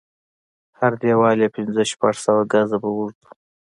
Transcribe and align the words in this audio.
هر 0.79 0.91
دېوال 1.01 1.37
يې 1.43 1.49
پنځه 1.57 1.81
شپږ 1.91 2.15
سوه 2.25 2.41
ګزه 2.51 2.77
به 2.81 2.89
اوږد 2.95 3.19
و. 3.23 3.29